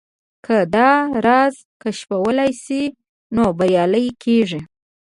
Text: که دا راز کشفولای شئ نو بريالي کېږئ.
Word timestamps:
که 0.45 0.57
دا 0.75 0.91
راز 1.25 1.55
کشفولای 1.81 2.51
شئ 2.63 2.83
نو 3.35 3.43
بريالي 3.57 4.05
کېږئ. 4.23 4.61